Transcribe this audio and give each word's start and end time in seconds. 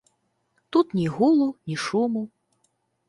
Тут 0.71 0.95
ні 0.99 1.05
гулу, 1.17 1.49
ні 1.67 1.75
шуму. 1.85 2.27